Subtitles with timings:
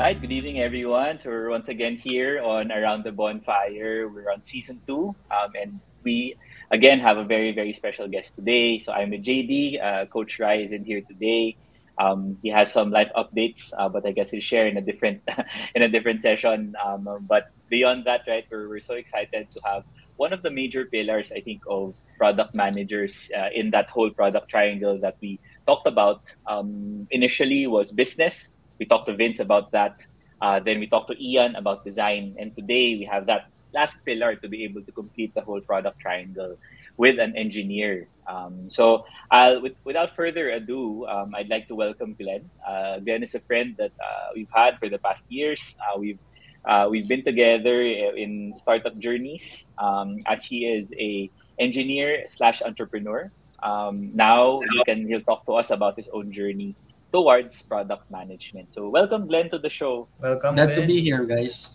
[0.00, 1.18] right, good evening everyone.
[1.18, 4.08] So we're once again here on Around the Bonfire.
[4.08, 6.36] We're on season two, um, and we
[6.70, 8.78] again have a very very special guest today.
[8.78, 9.76] So I'm a JD.
[9.76, 11.54] Uh, Coach Rai is in here today.
[11.98, 15.20] Um, he has some life updates, uh, but I guess he'll share in a different
[15.74, 16.74] in a different session.
[16.82, 19.84] Um, but beyond that, right, we're, we're so excited to have
[20.16, 24.48] one of the major pillars, I think, of product managers uh, in that whole product
[24.48, 28.48] triangle that we talked about um, initially was business.
[28.80, 30.00] We talked to Vince about that.
[30.40, 34.34] Uh, then we talked to Ian about design, and today we have that last pillar
[34.40, 36.56] to be able to complete the whole product triangle
[36.96, 38.08] with an engineer.
[38.26, 42.48] Um, so, I'll, with, without further ado, um, I'd like to welcome Glenn.
[42.66, 45.76] Uh, Glenn is a friend that uh, we've had for the past years.
[45.76, 46.18] Uh, we've
[46.64, 51.28] uh, we've been together in startup journeys um, as he is a
[51.58, 53.30] engineer slash entrepreneur.
[53.62, 56.76] Um, now he can he'll talk to us about his own journey
[57.12, 58.72] towards product management.
[58.74, 60.08] So welcome Glenn to the show.
[60.20, 60.54] Welcome.
[60.54, 61.74] Glad to be here, guys.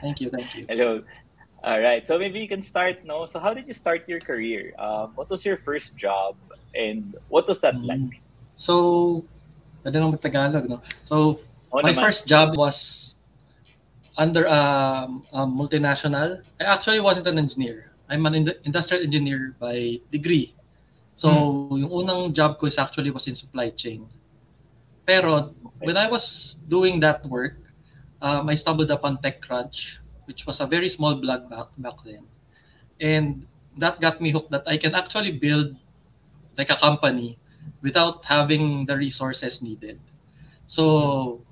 [0.00, 0.66] Thank you, thank you.
[0.68, 1.02] Hello.
[1.64, 2.06] All right.
[2.06, 3.04] So maybe you can start.
[3.04, 3.26] No.
[3.26, 4.72] So how did you start your career?
[4.78, 6.36] Um, what was your first job,
[6.74, 7.86] and what was that Mm.
[7.88, 8.20] like?
[8.56, 9.24] So,
[9.84, 10.80] pwede naman Tagalog, no?
[11.02, 11.40] So,
[11.72, 12.00] Oh, my naman.
[12.02, 13.16] first job was
[14.18, 16.42] under um, a multinational.
[16.60, 17.92] I actually wasn't an engineer.
[18.10, 20.52] I'm an ind- industrial engineer by degree.
[21.14, 21.30] So,
[21.76, 24.04] yung unang job ko is actually was in supply chain.
[25.10, 27.58] Pero, when I was doing that work,
[28.22, 29.98] um, I stumbled upon TechCrunch,
[30.30, 32.22] which was a very small blog back, back then.
[33.02, 33.42] And
[33.74, 35.74] that got me hooked that I can actually build
[36.54, 37.42] like a company
[37.82, 39.98] without having the resources needed.
[40.70, 41.42] So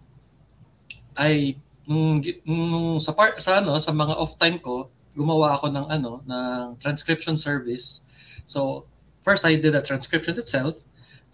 [1.19, 4.87] I nung, nung sa par, sa ano sa mga off time ko,
[5.19, 8.07] gumawa ako ng ano ng transcription service.
[8.47, 8.87] So
[9.27, 10.79] first I did the transcription itself.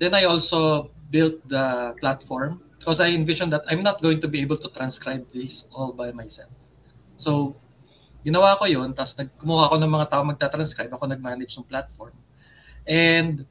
[0.01, 4.43] Then I also built the platform because I envisioned that I'm not going to be
[4.43, 6.51] able to transcribe this all by myself.
[7.15, 7.55] So
[8.27, 12.17] ginawa ko yun, tapos nag- kumuha ako ng mga tao magta-transcribe, ako nag-manage ng platform.
[12.89, 13.47] And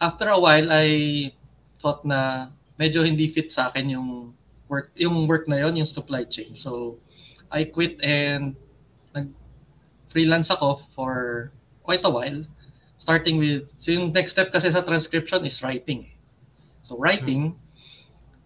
[0.00, 1.30] after a while, I
[1.78, 2.50] thought na
[2.80, 4.32] medyo hindi fit sa akin yung
[4.72, 6.56] work, yung work na yon, yung supply chain.
[6.56, 6.98] So,
[7.52, 8.56] I quit and
[9.12, 11.14] nag-freelance ako for
[11.84, 12.42] quite a while.
[12.96, 16.08] Starting with, so yung next step kasi sa transcription is writing.
[16.86, 17.58] So, writing,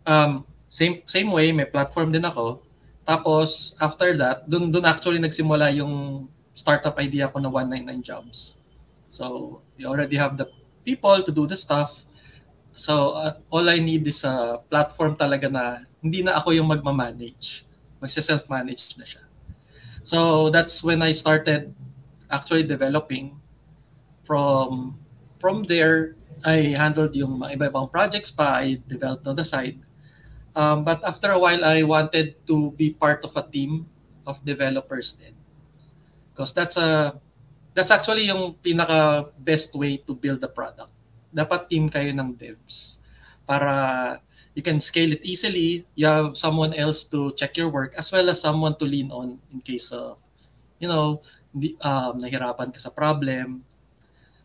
[0.08, 2.64] um, same same way, may platform din ako.
[3.04, 6.24] Tapos, after that, dun, dun actually nagsimula yung
[6.56, 8.56] startup idea ko na 199 Jobs.
[9.12, 10.48] So, you already have the
[10.88, 12.08] people to do the stuff.
[12.72, 17.68] So, uh, all I need is a platform talaga na hindi na ako yung magmamanage.
[18.00, 19.20] Magsa-self-manage na siya.
[20.00, 21.76] So, that's when I started
[22.32, 23.36] actually developing.
[24.24, 24.96] From
[25.42, 26.14] from there,
[26.44, 28.62] I handled yung iba-ibang projects pa.
[28.64, 29.78] I developed on the side.
[30.56, 33.86] Um, but after a while, I wanted to be part of a team
[34.26, 35.34] of developers then.
[36.32, 37.18] Because that's a
[37.74, 40.90] that's actually yung pinaka best way to build a product.
[41.30, 42.98] Dapat team kayo ng devs
[43.46, 44.18] para
[44.54, 45.86] you can scale it easily.
[45.94, 49.38] You have someone else to check your work as well as someone to lean on
[49.54, 50.18] in case of
[50.80, 51.20] you know,
[51.84, 53.62] um, nahirapan ka sa problem.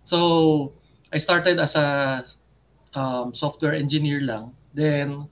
[0.03, 0.75] So,
[1.15, 2.27] I started as a
[2.91, 4.51] um, software engineer lang.
[4.75, 5.31] Then,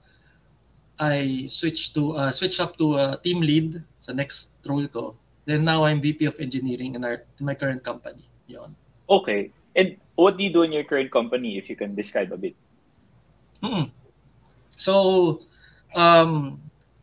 [0.96, 5.12] I switched to uh, switched up to a team lead sa next role ko.
[5.44, 8.24] Then now I'm VP of engineering in our in my current company.
[8.48, 8.72] Yon.
[9.12, 9.52] Okay.
[9.76, 12.54] And what do you do in your current company, if you can describe a bit?
[13.60, 13.90] Mm.
[14.78, 15.42] So,
[15.92, 16.62] um,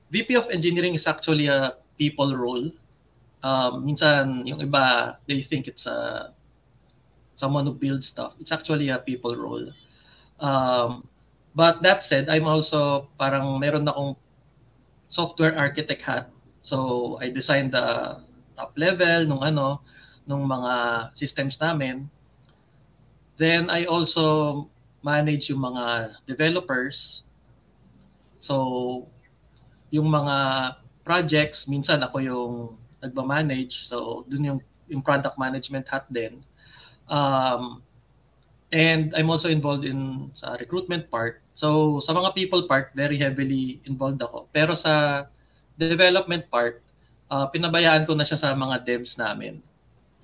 [0.10, 2.72] VP of engineering is actually a people role.
[3.44, 6.32] Um, minsan yung iba they think it's a
[7.36, 8.34] someone who builds stuff.
[8.40, 9.68] It's actually a people role.
[10.40, 11.08] Um,
[11.56, 14.16] but that said, I'm also parang meron akong
[15.08, 16.32] software architect hat.
[16.60, 18.22] So I designed the
[18.56, 19.82] top level nung ano
[20.30, 22.08] nung mga systems namin.
[23.36, 24.70] Then I also
[25.02, 27.26] manage yung mga developers.
[28.38, 29.10] So
[29.90, 32.54] yung mga projects minsan ako yung
[33.02, 33.90] nagba-manage.
[33.90, 36.46] So dun yung yung product management hat din.
[37.12, 37.84] Um,
[38.72, 41.44] and I'm also involved in sa recruitment part.
[41.52, 44.48] So sa mga people part, very heavily involved ako.
[44.56, 45.28] Pero sa
[45.76, 46.80] development part,
[47.28, 49.60] uh, pinabayaan ko na siya sa mga devs namin.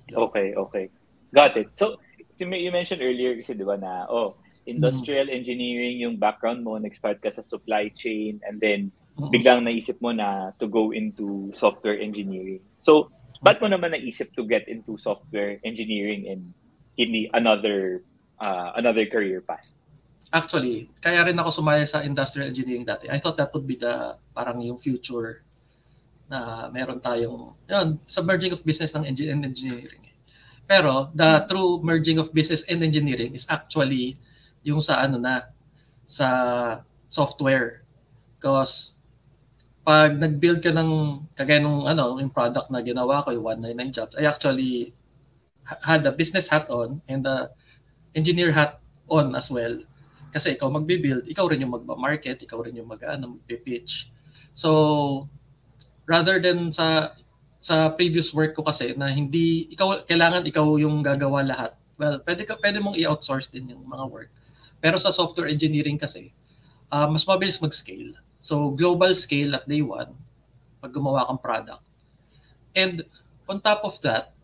[0.08, 0.88] Okay, okay.
[1.32, 1.68] Got it.
[1.76, 2.00] So,
[2.40, 7.28] you mentioned earlier kasi di ba na, oh, industrial engineering yung background mo, nag-start ka
[7.28, 9.34] sa supply chain, and then Mhm.
[9.34, 12.62] biglang naisip mo na to go into software engineering.
[12.78, 13.10] So,
[13.42, 16.54] ba't mo naman naisip to get into software engineering and
[16.98, 18.02] hindi another
[18.42, 19.64] uh, another career path?
[20.28, 23.08] Actually, kaya rin ako sumaya sa industrial engineering dati.
[23.08, 25.40] I thought that would be the parang yung future
[26.28, 29.16] na meron tayong yun, sa merging of business ng and
[29.46, 30.04] engineering.
[30.68, 34.20] Pero the true merging of business and engineering is actually
[34.60, 35.48] yung sa ano na
[36.04, 36.28] sa
[37.08, 37.88] software.
[38.36, 39.00] Because
[39.88, 44.14] pag nag-build ka ng kagaya nung ano, yung product na ginawa ko, yung 199 jobs,
[44.20, 44.92] I actually
[45.84, 47.50] had a business hat on and the
[48.14, 49.76] engineer hat on as well.
[50.32, 54.12] Kasi ikaw magbe-build, ikaw rin yung magba-market, ikaw rin yung mag-ano, magpe-pitch.
[54.52, 55.28] So,
[56.08, 57.16] rather than sa
[57.58, 61.74] sa previous work ko kasi na hindi ikaw kailangan ikaw yung gagawa lahat.
[61.98, 64.30] Well, pwede ka pwede mong i-outsource din yung mga work.
[64.78, 66.30] Pero sa software engineering kasi,
[66.94, 68.14] uh, mas mabilis mag-scale.
[68.38, 70.14] So, global scale at day one,
[70.78, 71.82] pag gumawa kang product.
[72.78, 73.02] And
[73.50, 74.37] on top of that,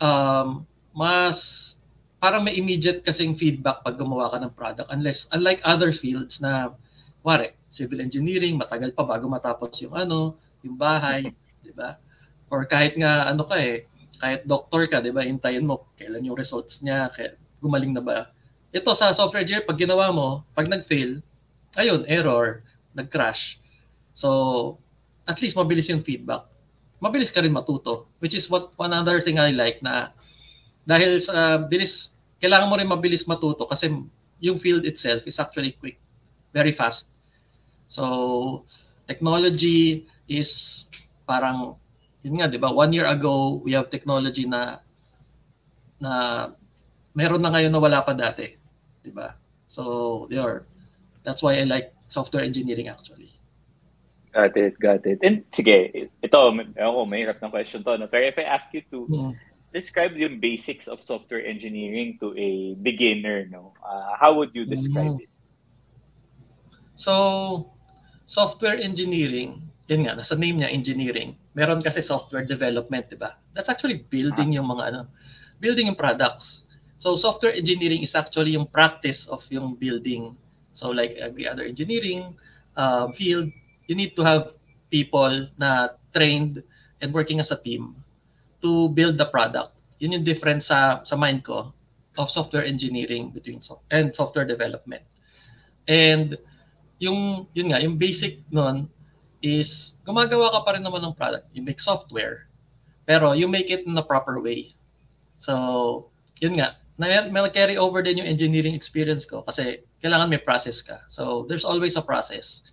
[0.00, 0.66] um,
[0.96, 1.76] mas
[2.16, 6.72] parang may immediate kasing feedback pag gumawa ka ng product unless unlike other fields na
[7.20, 11.26] kuwari, civil engineering, matagal pa bago matapos yung ano, yung bahay,
[11.66, 11.98] di ba?
[12.48, 13.84] Or kahit nga ano ka eh,
[14.16, 15.26] kahit doctor ka, 'di ba?
[15.26, 18.30] Hintayin mo kailan yung results niya, kaya gumaling na ba.
[18.72, 21.20] Ito sa software engineer, pag ginawa mo, pag nag-fail,
[21.80, 23.60] ayun, error, nag-crash.
[24.16, 24.76] So,
[25.28, 26.48] at least mabilis yung feedback.
[26.98, 30.16] Mabilis ka rin matuto, which is what one other thing I like na
[30.88, 33.92] dahil sa bilis, kailangan mo rin mabilis matuto kasi
[34.40, 36.00] yung field itself is actually quick,
[36.56, 37.12] very fast.
[37.86, 38.64] So,
[39.04, 40.86] technology is
[41.28, 41.76] parang
[42.26, 42.74] yun nga, di ba?
[42.74, 44.82] One year ago, we have technology na
[46.02, 46.12] na
[47.14, 48.56] meron na ngayon na wala pa dati.
[49.04, 49.36] Di ba?
[49.68, 50.66] So, you're,
[51.22, 53.35] that's why I like software engineering actually.
[54.36, 55.24] Got it, got it.
[55.24, 56.36] And sige, ito,
[56.76, 57.96] ako, mahirap ng question to.
[57.96, 58.04] No?
[58.04, 59.32] Pero if I ask you to mm.
[59.72, 63.72] describe yung basics of software engineering to a beginner, no?
[63.80, 65.24] Uh, how would you describe mm.
[65.24, 65.32] it?
[67.00, 67.72] So,
[68.28, 71.32] software engineering, yun nga, nasa name niya, engineering.
[71.56, 73.40] Meron kasi software development, di ba?
[73.56, 75.08] That's actually building yung mga ano,
[75.64, 76.68] building yung products.
[77.00, 80.36] So software engineering is actually yung practice of yung building.
[80.76, 82.36] So like every other engineering
[82.76, 83.48] uh, field,
[83.86, 84.54] you need to have
[84.90, 86.62] people na trained
[87.00, 87.94] and working as a team
[88.62, 89.82] to build the product.
[89.98, 91.72] Yun yung difference sa sa mind ko
[92.16, 95.04] of software engineering between so and software development.
[95.88, 96.36] And
[96.98, 98.88] yung yun nga, yung basic nun
[99.44, 101.48] is gumagawa ka pa rin naman ng product.
[101.52, 102.48] You make software,
[103.04, 104.72] pero you make it in the proper way.
[105.36, 106.08] So,
[106.40, 110.80] yun nga, na, may carry over din yung engineering experience ko kasi kailangan may process
[110.80, 111.04] ka.
[111.12, 112.72] So, there's always a process.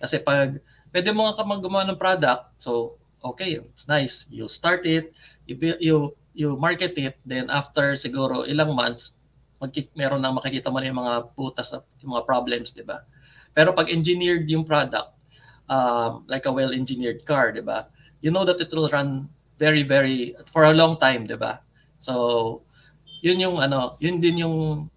[0.00, 0.56] Kasi pag
[0.90, 4.26] pwede mo nga gumawa ng product, so okay, it's nice.
[4.32, 5.12] You start it,
[5.44, 5.96] you you
[6.32, 9.20] you market it, then after siguro ilang months,
[9.60, 13.04] magkik meron nang makikita mo na yung mga putas, yung mga problems, di ba?
[13.52, 15.12] Pero pag engineered yung product,
[15.68, 17.92] um, like a well-engineered car, di ba?
[18.24, 19.28] You know that it will run
[19.60, 21.60] very, very, for a long time, di ba?
[22.00, 22.64] So,
[23.20, 24.88] yun yung ano, yun din yung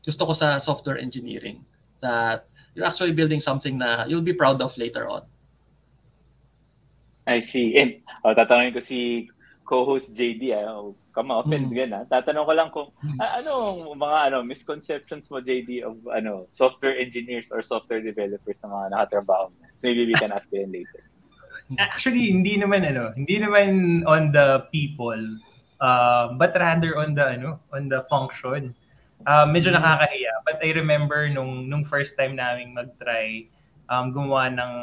[0.00, 1.60] gusto ko sa software engineering
[2.00, 5.22] that you're actually building something na you'll be proud of later on.
[7.26, 7.78] I see.
[7.78, 9.30] And oh, tatanungin ko si
[9.64, 11.74] co-host JD, ah, come offend mm.
[11.74, 12.04] gan ah.
[12.04, 13.18] Tatanong ko lang kung mm.
[13.22, 13.52] ah, ano
[13.96, 19.48] mga ano misconceptions mo JD of ano software engineers or software developers na mga nakatrabaho
[19.48, 19.56] mo.
[19.72, 21.02] So maybe we can ask them later.
[21.80, 25.22] Actually, hindi naman ano, hindi naman on the people,
[25.80, 28.76] uh, but rather on the ano, on the function.
[29.24, 29.80] Uh, medyo mm.
[29.80, 30.32] nakakahiya.
[30.44, 33.48] But I remember nung nung first time naming mag-try
[33.88, 34.74] um, gumawa ng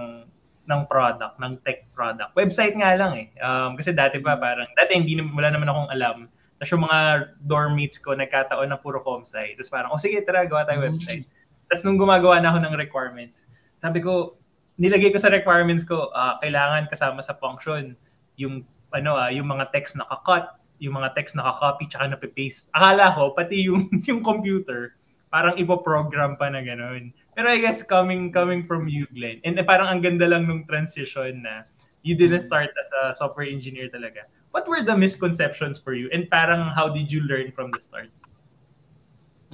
[0.72, 2.32] ng product, ng tech product.
[2.38, 3.28] Website nga lang eh.
[3.42, 6.18] Um, kasi dati pa parang, dati hindi wala naman akong alam.
[6.62, 7.00] Tapos yung mga
[7.42, 9.58] dorm mates ko nagkataon na puro comsci.
[9.58, 11.26] Tapos parang, oh sige, tara, gawa tayo website.
[11.66, 13.50] Tapos nung gumagawa na ako ng requirements,
[13.82, 14.38] sabi ko,
[14.78, 17.98] nilagay ko sa requirements ko, uh, kailangan kasama sa function
[18.38, 18.62] yung
[18.94, 22.74] ano ah, yung mga text naka-cut, yung mga text naka-copy tsaka na-paste.
[22.74, 24.98] Akala ko pati yung yung computer
[25.32, 27.16] parang ipo-program pa na gano'n.
[27.32, 31.48] Pero I guess coming coming from you, Glenn, and parang ang ganda lang nung transition
[31.48, 31.64] na
[32.04, 34.28] you didn't start as a software engineer talaga.
[34.52, 36.12] What were the misconceptions for you?
[36.12, 38.12] And parang how did you learn from the start?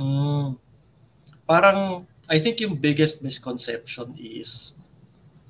[0.02, 0.58] Mm,
[1.46, 4.74] parang I think yung biggest misconception is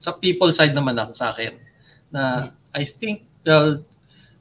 [0.04, 1.56] sa people side naman ako sa akin
[2.12, 3.80] na I think well,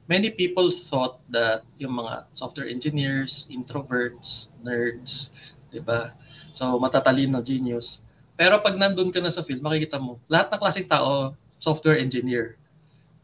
[0.07, 5.35] many people thought that yung mga software engineers, introverts, nerds,
[5.69, 6.15] 'di ba?
[6.55, 8.01] So matatalino, genius.
[8.39, 12.55] Pero pag nandun ka na sa field, makikita mo, lahat ng klaseng tao, software engineer.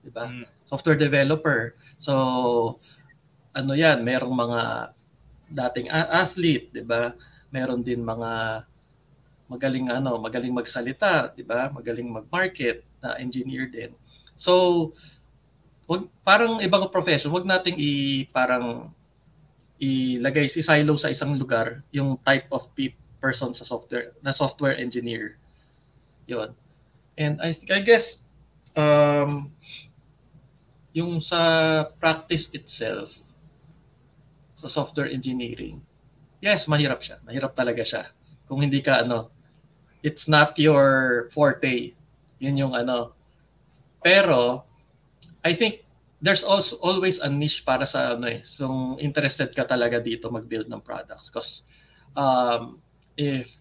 [0.04, 0.28] 'Di ba?
[0.30, 0.46] Mm.
[0.68, 1.80] Software developer.
[1.96, 2.14] So
[3.56, 4.62] ano 'yan, merong mga
[5.50, 7.16] dating athlete, 'di ba?
[7.54, 8.64] Meron din mga
[9.48, 11.72] magaling ano, magaling magsalita, 'di ba?
[11.72, 13.94] Magaling mag-market na engineer din.
[14.34, 14.90] So,
[15.88, 18.92] wag parang ibang profession, wag nating i parang
[19.84, 24.80] ilagay si silo sa isang lugar yung type of pe- person sa software na software
[24.80, 25.36] engineer.
[26.28, 26.56] 'Yon.
[27.20, 28.24] And I think I guess
[28.80, 29.52] um
[30.94, 31.42] yung sa
[32.00, 33.18] practice itself
[34.54, 35.82] sa software engineering,
[36.40, 37.18] yes, mahirap siya.
[37.26, 38.04] Mahirap talaga siya.
[38.46, 39.34] Kung hindi ka ano,
[40.06, 41.98] it's not your forte.
[42.38, 43.18] Yun yung ano.
[44.06, 44.68] Pero
[45.44, 45.84] I think
[46.24, 48.42] there's also always a niche para sa ano eh.
[48.48, 51.68] So interested ka talaga dito mag-build ng products because
[52.16, 52.80] um,
[53.20, 53.52] if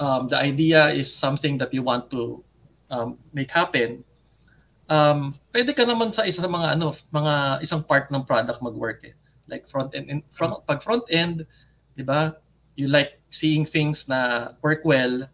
[0.00, 2.40] um, the idea is something that you want to
[2.88, 4.00] um, make happen,
[4.88, 9.04] um, pwede ka naman sa isa sa mga ano, mga isang part ng product mag-work
[9.04, 9.12] eh.
[9.52, 11.44] Like front end, front, pag front end,
[11.92, 12.40] 'di ba?
[12.80, 15.28] You like seeing things na work well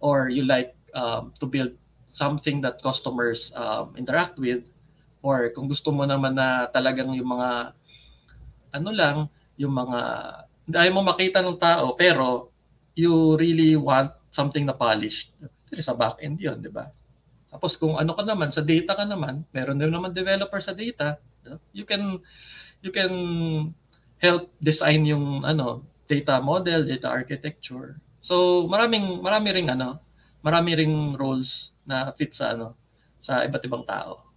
[0.00, 1.76] or you like um, to build
[2.08, 4.72] something that customers um, interact with
[5.22, 7.74] or kung gusto mo naman na talagang yung mga
[8.74, 9.16] ano lang,
[9.58, 10.00] yung mga
[10.68, 12.52] ayaw mo makita ng tao pero
[12.92, 15.32] you really want something na polished.
[15.70, 16.92] There is a back end yun, di ba?
[17.48, 21.16] Tapos kung ano ka naman, sa data ka naman, meron din naman developer sa data,
[21.72, 22.20] you can
[22.84, 23.12] you can
[24.20, 27.96] help design yung ano, data model, data architecture.
[28.20, 30.02] So maraming marami ring ano,
[30.44, 32.76] marami ring roles na fit sa ano,
[33.16, 34.27] sa iba't ibang tao.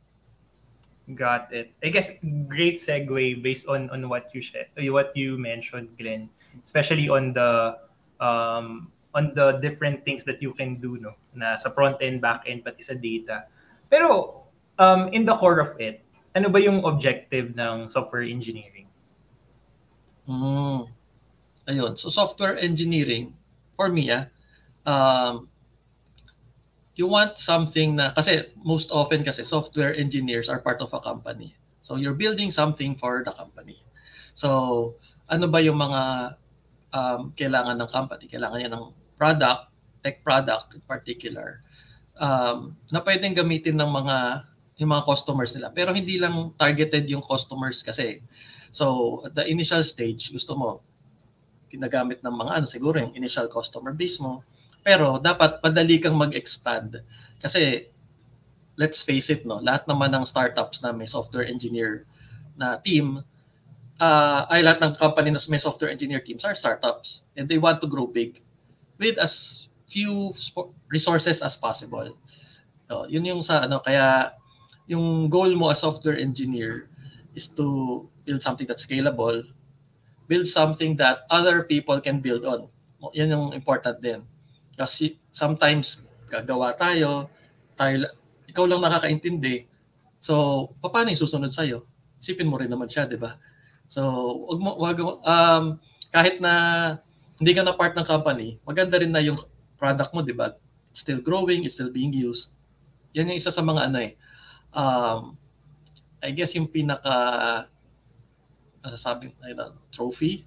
[1.09, 1.73] Got it.
[1.83, 2.13] I guess
[2.47, 6.29] great segue based on on what you shared, what you mentioned, Glenn,
[6.63, 7.81] especially on the
[8.21, 11.17] um on the different things that you can do no?
[11.35, 13.49] Na sa front end back end pati sa data.
[13.91, 14.45] Pero
[14.79, 18.87] um in the core of it ano ba yung objective ng software engineering?
[20.29, 20.87] Mm.
[21.67, 21.93] ayun.
[21.99, 23.35] So software engineering
[23.75, 24.31] for me ah
[24.87, 25.50] um
[27.01, 31.57] you want something na kasi most often kasi software engineers are part of a company
[31.81, 33.81] so you're building something for the company
[34.37, 34.93] so
[35.25, 36.01] ano ba yung mga
[36.93, 39.69] um, kailangan ng company kailangan niya ng product,
[40.01, 41.61] tech product in particular,
[42.17, 44.49] um, na pwedeng gamitin ng mga
[44.81, 45.69] yung mga customers nila.
[45.69, 48.25] Pero hindi lang targeted yung customers kasi.
[48.73, 50.81] So, at the initial stage, gusto mo,
[51.69, 54.41] ginagamit ng mga ano, siguro yung initial customer base mo.
[54.81, 57.01] Pero dapat madali kang mag-expand.
[57.37, 57.89] Kasi,
[58.77, 62.05] let's face it, no, lahat naman ng startups na may software engineer
[62.57, 63.21] na team,
[64.01, 67.77] uh, ay lahat ng company na may software engineer teams are startups and they want
[67.79, 68.41] to grow big
[68.97, 70.33] with as few
[70.89, 72.09] resources as possible.
[72.89, 74.33] So, yun yung sa ano kaya
[74.89, 76.89] yung goal mo as software engineer
[77.37, 79.45] is to build something that's scalable,
[80.27, 82.67] build something that other people can build on.
[83.15, 84.25] Yan yung important din.
[84.81, 87.29] Kasi sometimes gagawa tayo,
[87.77, 88.09] tayo
[88.49, 89.69] ikaw lang nakakaintindi.
[90.17, 91.85] So, paano susunod sa'yo?
[92.17, 93.37] Isipin mo rin naman siya, di ba?
[93.85, 94.01] So,
[94.49, 95.77] wag mo, wag, um,
[96.09, 96.53] kahit na
[97.37, 99.37] hindi ka na part ng company, maganda rin na yung
[99.77, 100.57] product mo, di ba?
[100.97, 102.57] Still growing, it's still being used.
[103.13, 104.17] Yan yung isa sa mga ano eh.
[104.73, 105.37] Um,
[106.25, 107.13] I guess yung pinaka
[108.85, 110.45] uh, sabi know, trophy,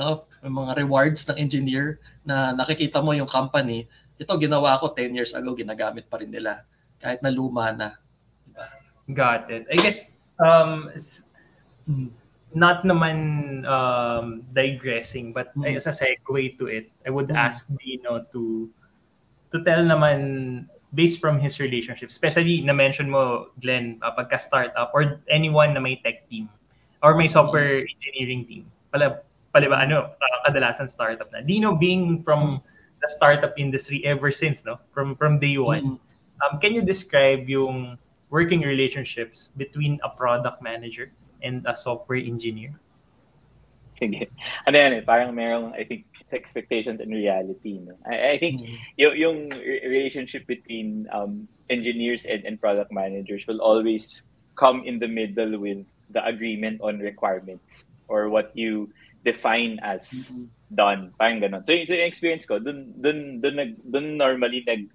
[0.00, 0.24] no?
[0.40, 3.84] yung mga rewards ng engineer na nakikita mo yung company,
[4.16, 6.64] ito ginawa ko 10 years ago, ginagamit pa rin nila.
[6.96, 7.88] Kahit na luma na.
[8.48, 8.64] Diba?
[9.12, 9.68] Got it.
[9.68, 10.88] I guess um,
[11.84, 12.08] hmm
[12.54, 15.76] not naman um, digressing, but mm-hmm.
[15.76, 17.46] as a segue to it, I would mm-hmm.
[17.46, 18.68] ask Dino to
[19.50, 25.74] to tell naman based from his relationship, especially na-mention mo, Glenn, uh, pagka-startup or anyone
[25.74, 26.50] na may tech team
[27.02, 27.94] or may software mm-hmm.
[27.94, 28.64] engineering team.
[28.90, 31.40] Pala, pala ba, ano, uh, kadalasan startup na.
[31.42, 32.62] Dino being from
[33.02, 34.78] the startup industry ever since, no?
[34.92, 35.98] From from day one.
[35.98, 36.44] Mm-hmm.
[36.44, 37.98] Um, can you describe yung
[38.30, 42.72] working relationships between a product manager and a software engineer?
[44.00, 44.32] Sige.
[44.64, 47.84] Ano yan eh, parang merong, I think, expectations and reality.
[47.84, 48.00] No?
[48.08, 48.80] I, I think mm-hmm.
[48.96, 49.38] yung, yung
[49.84, 54.24] relationship between um, engineers and, and product managers will always
[54.56, 58.88] come in the middle with the agreement on requirements or what you
[59.24, 60.44] define as mm-hmm.
[60.74, 61.12] done.
[61.18, 61.62] Parang ganun.
[61.66, 64.88] So, so yung experience ko, dun, dun, dun, dun, dun normally nag,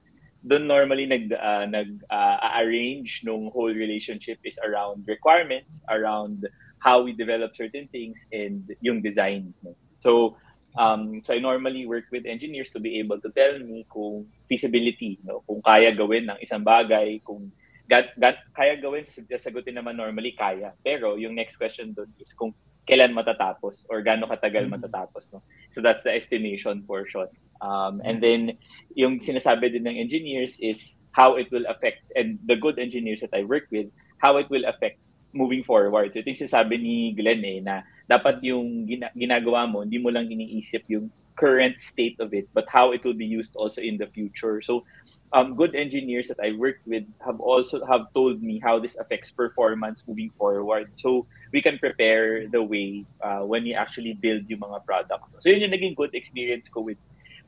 [0.46, 6.46] doon normally nag uh, nag uh, arrange nung whole relationship is around requirements, around
[6.78, 9.54] how we develop certain things and yung design.
[9.98, 10.38] So
[10.78, 15.18] um, so I normally work with engineers to be able to tell me kung feasibility,
[15.26, 15.42] no?
[15.50, 17.50] kung kaya gawin ng isang bagay, kung
[17.90, 20.78] gat, gat, kaya gawin, sagutin naman normally kaya.
[20.84, 22.54] Pero yung next question doon is kung
[22.86, 24.78] kailan matatapos or gaano katagal mm-hmm.
[24.78, 25.34] matatapos.
[25.34, 25.42] No?
[25.74, 27.28] So that's the estimation portion.
[27.62, 28.58] Um, and then
[28.94, 33.34] yung sinasabi din ng engineers is how it will affect and the good engineers that
[33.34, 33.90] I work with,
[34.22, 35.02] how it will affect
[35.34, 36.14] moving forward.
[36.14, 40.14] So ito yung sinasabi ni Glenn eh, na dapat yung gina- ginagawa mo, hindi mo
[40.14, 44.00] lang iniisip yung current state of it, but how it will be used also in
[44.00, 44.62] the future.
[44.64, 44.88] So
[45.36, 49.30] um, good engineers that I worked with have also have told me how this affects
[49.30, 50.96] performance moving forward.
[50.96, 55.36] So we can prepare the way uh, when we actually build yung mga products.
[55.44, 56.98] So yun yung naging good experience ko with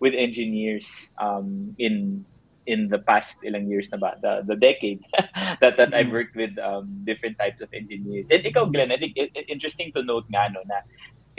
[0.04, 2.28] with engineers um, in
[2.68, 5.00] in the past ilang years na ba, the, the decade
[5.64, 8.28] that, that I've worked with um, different types of engineers.
[8.28, 10.84] And ikaw, Glenn, I think it, it, interesting to note nga, no, na,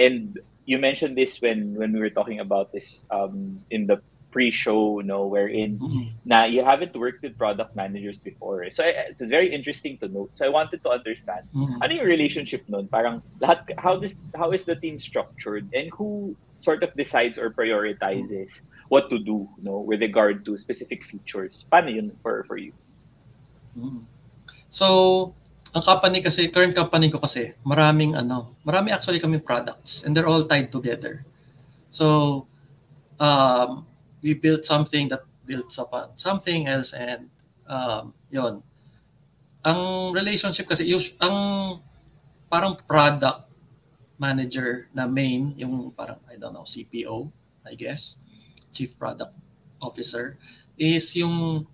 [0.00, 4.00] and you mentioned this when when we were talking about this um, in the
[4.30, 6.12] pre-show, no, wherein mm-hmm.
[6.24, 8.68] now you haven't worked with product managers before.
[8.70, 10.30] So it's very interesting to note.
[10.34, 11.82] So I wanted to understand, mm-hmm.
[11.82, 12.88] ano yung relationship nun?
[12.88, 17.48] Parang lahat, how does how is the team structured and who sort of decides or
[17.48, 18.60] prioritizes
[18.92, 21.64] what to do, no, with regard to specific features?
[21.72, 22.76] Paano yun for for you?
[23.80, 24.04] Mm-hmm.
[24.68, 25.32] So
[25.72, 30.28] ang company kasi, current company ko kasi, maraming ano, marami actually kami products and they're
[30.28, 31.24] all tied together.
[31.88, 32.44] So,
[33.20, 33.87] um,
[34.22, 37.30] we built something that builds upon something else and
[37.66, 38.62] um, yon
[39.66, 41.36] ang relationship kasi yung, ang
[42.48, 43.48] parang product
[44.18, 47.30] manager na main yung parang I don't know CPO
[47.66, 48.22] I guess
[48.72, 49.34] chief product
[49.82, 50.38] officer
[50.78, 51.66] is yung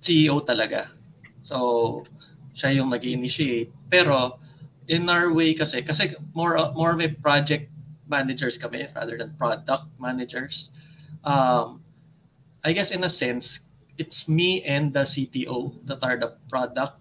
[0.00, 0.92] CEO talaga.
[1.40, 2.04] So
[2.56, 3.72] siya yung nag-initiate.
[3.88, 4.40] Pero
[4.88, 7.68] in our way kasi kasi more more may project
[8.10, 10.72] managers kami rather than product managers.
[11.22, 11.84] Um,
[12.64, 17.00] I guess in a sense, it's me and the CTO that are the product.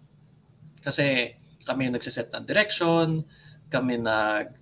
[0.80, 1.36] Kasi
[1.68, 3.24] kami yung nagsiset ng direction,
[3.68, 4.56] kami nag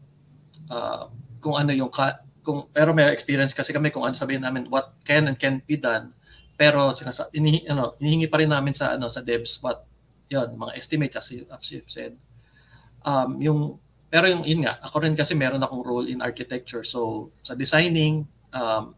[0.70, 1.08] uh,
[1.40, 4.98] kung ano yung ka, kung pero may experience kasi kami kung ano sabihin namin what
[5.06, 6.14] can and can't be done.
[6.58, 9.86] Pero sinasa inihi, ano, inihingi pa rin namin sa ano sa devs what
[10.28, 11.30] yon mga estimates as
[11.70, 12.18] you said.
[13.06, 13.78] Um, yung
[14.10, 16.82] pero yung yun nga, ako rin kasi meron akong role in architecture.
[16.82, 18.98] So sa designing, um,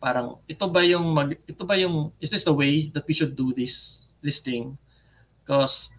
[0.00, 3.36] parang ito ba yung mag ito ba yung is this the way that we should
[3.36, 4.74] do this this thing?
[5.44, 5.92] Because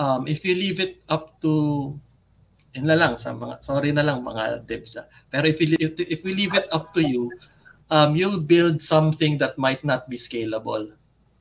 [0.00, 1.92] um, if you leave it up to
[2.72, 5.04] yun na lang sa mga sorry na lang mga devs ah.
[5.28, 7.28] pero if you if, if we leave it up to you
[7.92, 10.88] um, you'll build something that might not be scalable.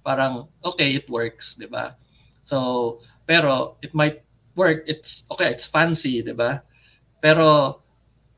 [0.04, 1.96] Parang okay it works di ba?
[2.44, 4.28] So pero it might
[4.60, 6.60] work it's okay it's fancy di ba?
[7.24, 7.80] Pero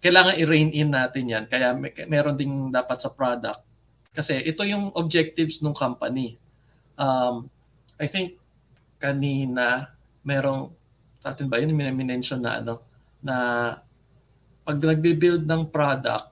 [0.03, 1.43] kailangan i-rein in natin yan.
[1.47, 3.63] Kaya may, meron ding dapat sa product.
[4.11, 6.35] Kasi ito yung objectives ng company.
[6.99, 7.47] Um,
[7.95, 8.35] I think
[8.99, 9.95] kanina
[10.27, 10.75] merong
[11.23, 12.83] sa atin ba yun yung mention na ano
[13.23, 13.35] na
[14.63, 16.31] pag nagbe-build ng product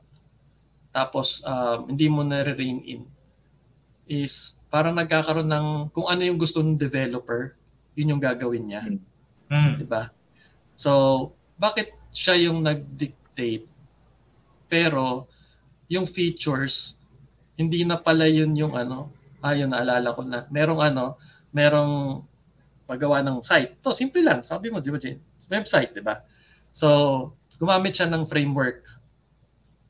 [0.91, 3.03] tapos um, hindi mo na rein in
[4.07, 7.55] is parang nagkakaroon ng kung ano yung gusto ng developer
[7.95, 8.81] yun yung gagawin niya.
[9.51, 9.83] Mm.
[9.83, 10.11] 'Di ba?
[10.79, 12.87] So, bakit siya yung nag
[13.31, 13.67] dictate.
[14.67, 15.27] Pero
[15.91, 17.01] yung features
[17.61, 19.13] hindi na pala yun yung ano,
[19.45, 20.49] ayun ah, naalala ko na.
[20.49, 21.21] Merong ano,
[21.53, 22.25] merong
[22.89, 23.77] paggawa ng site.
[23.85, 25.21] To simple lang, sabi mo, di ba, Jane?
[25.45, 26.25] Website, di ba?
[26.73, 26.87] So,
[27.61, 28.87] gumamit siya ng framework.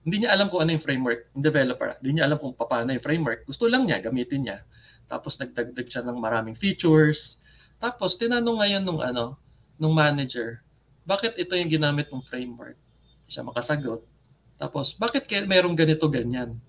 [0.04, 1.96] Hindi niya alam kung ano yung framework, yung developer.
[2.02, 3.46] Hindi niya alam kung paano yung framework.
[3.48, 4.58] Gusto lang niya, gamitin niya.
[5.06, 7.40] Tapos nagdagdag siya ng maraming features.
[7.78, 9.38] Tapos tinanong ngayon nung ano,
[9.78, 10.66] nung manager,
[11.06, 12.78] bakit ito yung ginamit mong framework?
[13.32, 14.04] Siya makasagot.
[14.60, 16.60] Tapos, bakit kaya merong ganito, ganyan?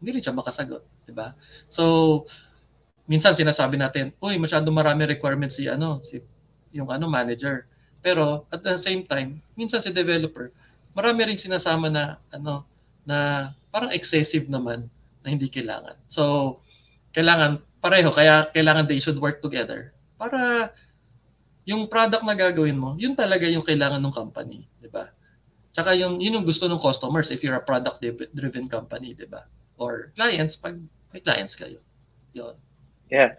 [0.00, 1.36] Hindi rin siya makasagot, di ba?
[1.68, 2.24] So,
[3.04, 6.24] minsan sinasabi natin, uy, masyado marami requirements si ano, si
[6.74, 7.64] yung ano manager.
[8.02, 10.52] Pero at the same time, minsan si developer,
[10.92, 12.66] marami ring sinasama na ano
[13.06, 14.90] na parang excessive naman
[15.22, 15.96] na hindi kailangan.
[16.10, 16.56] So,
[17.14, 20.74] kailangan pareho kaya kailangan they should work together para
[21.66, 25.10] yung product na gagawin mo, yun talaga yung kailangan ng company, 'di ba?
[25.76, 29.44] Tsaka yung, yun yung gusto ng customers if you're a product-driven company, di ba?
[29.76, 30.80] Or clients, pag
[31.12, 31.84] may clients kayo.
[32.32, 32.56] Yun.
[33.12, 33.36] Yeah.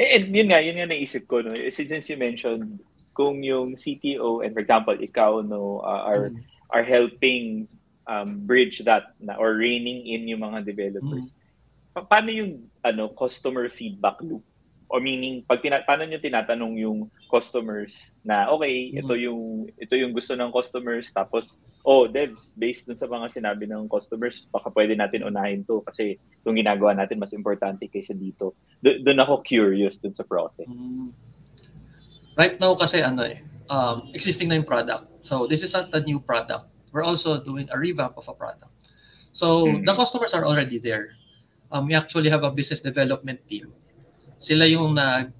[0.00, 1.44] And yun nga, yun nga naisip ko.
[1.44, 1.52] No?
[1.68, 2.80] Since you mentioned,
[3.12, 6.40] kung yung CTO, and for example, ikaw, no, uh, are, mm.
[6.72, 7.68] are helping
[8.08, 11.36] um, bridge that na, or reining in yung mga developers.
[11.36, 12.00] Mm.
[12.00, 14.40] Pa- paano yung ano customer feedback loop?
[14.94, 19.00] Or meaning pag tina- paano niyo tinatanong yung customers na okay, mm-hmm.
[19.02, 19.42] ito yung
[19.74, 24.46] ito yung gusto ng customers tapos oh, devs based dun sa mga sinabi ng customers,
[24.54, 28.54] baka pwede natin unahin to kasi itong ginagawa natin mas importante kaysa dito.
[28.78, 30.70] Do- doon ako curious dun sa process.
[30.70, 31.10] Mm-hmm.
[32.38, 35.10] Right now kasi ano eh, um, existing na yung product.
[35.26, 36.70] So this is not a new product.
[36.94, 38.70] We're also doing a revamp of a product.
[39.34, 39.82] So mm-hmm.
[39.82, 41.18] the customers are already there.
[41.74, 43.74] um, we actually have a business development team.
[44.44, 45.32] Sila yung nag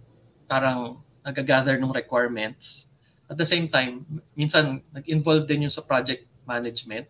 [0.49, 2.89] parang nag-gather ng requirements.
[3.29, 7.05] At the same time, minsan nag-involve din yung sa project management,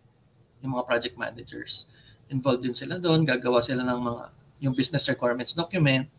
[0.59, 1.87] yung mga project managers.
[2.27, 4.23] Involved din sila doon, gagawa sila ng mga
[4.67, 6.11] yung business requirements document.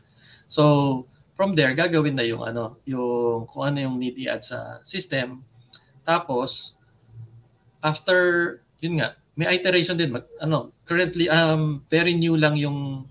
[0.49, 1.05] So,
[1.37, 5.45] from there gagawin na yung ano, yung kung ano yung need i-add sa system.
[6.09, 6.81] Tapos
[7.85, 8.21] after
[8.81, 13.05] yun nga, may iteration din mag, ano, currently um very new lang yung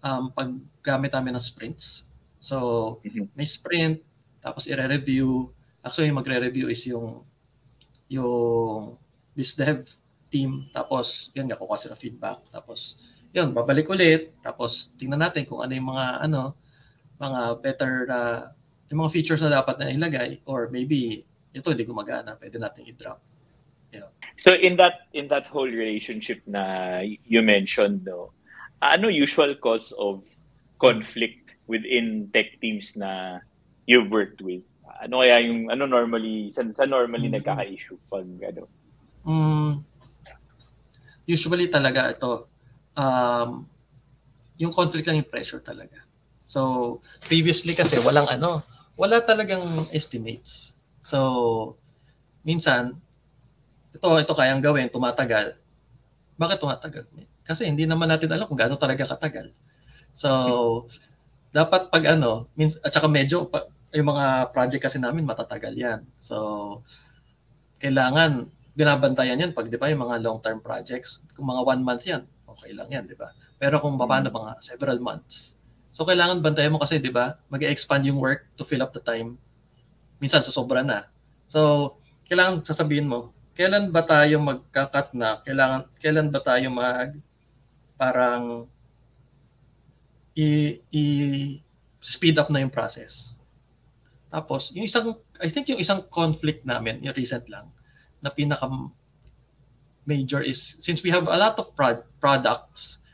[0.00, 2.08] um paggamit namin ng sprints.
[2.40, 3.28] So, Mhm.
[3.36, 4.00] may sprint
[4.40, 5.52] tapos i-review.
[5.84, 7.24] Actually, yung magre-review is yung
[8.08, 8.96] yung
[9.36, 9.86] biz dev
[10.30, 13.02] team tapos yun nga kukuha sila feedback tapos
[13.34, 16.54] yun babalik ulit tapos tingnan natin kung ano yung mga ano
[17.18, 18.18] mga better na
[18.90, 21.22] yung mga features na dapat na ilagay or maybe
[21.54, 23.18] ito hindi gumagana pwede natin i-drop
[24.40, 28.32] So in that in that whole relationship na you mentioned no,
[28.80, 30.24] ano usual cause of
[30.80, 33.38] conflict within tech teams na
[33.84, 34.64] you've worked with?
[35.00, 37.40] Ano kaya yung ano normally sa, sa normally Mhm.
[37.40, 38.64] nagkaka-issue pag ano?
[39.24, 39.72] mm,
[41.28, 42.48] usually talaga ito
[42.96, 43.64] um,
[44.56, 46.00] yung conflict lang yung pressure talaga
[46.44, 48.64] so previously kasi walang ano
[48.96, 51.76] wala talagang estimates so
[52.42, 52.96] minsan
[53.94, 55.54] ito ito kayang gawin tumatagal
[56.34, 57.04] bakit tumatagal
[57.50, 59.50] kasi hindi naman natin alam kung gaano talaga katagal
[60.14, 60.30] so
[61.50, 66.06] dapat pag ano mins at saka medyo pa, yung mga project kasi namin matatagal yan
[66.14, 66.78] so
[67.82, 68.46] kailangan
[68.80, 72.70] binabantayan yan pag di ba yung mga long-term projects, kung mga one month yan, okay
[72.72, 73.34] lang yan, di ba?
[73.58, 75.58] Pero kung paano mga several months.
[75.90, 79.34] So kailangan bantayan mo kasi, di ba, mag-expand yung work to fill up the time.
[80.22, 81.10] Minsan susobra na.
[81.50, 81.92] So
[82.30, 85.42] kailangan sasabihin mo, kailan ba tayo magka-cut na?
[85.42, 87.12] Kailangan kailan ba tayo mag
[88.00, 88.64] parang
[90.32, 91.04] i, i
[92.00, 93.36] speed up na yung process.
[94.32, 97.68] Tapos, yung isang, I think yung isang conflict namin, yung recent lang,
[98.24, 98.64] na pinaka
[100.08, 103.04] major is since we have a lot of prod- products